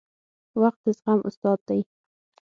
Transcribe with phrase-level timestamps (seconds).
[0.61, 1.81] •وخت د زغم استاد دی.